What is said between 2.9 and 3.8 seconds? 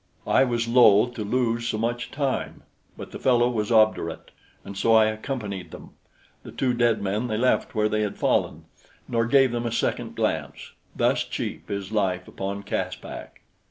but the fellow was